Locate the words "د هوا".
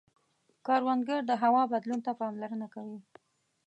1.25-1.63